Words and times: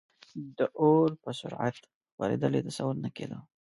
د 0.57 0.59
اور 0.79 1.09
په 1.23 1.29
سرعت 1.39 1.75
خورېدل 2.15 2.51
یې 2.57 2.65
تصور 2.67 2.95
نه 3.03 3.09
کېده. 3.15 3.37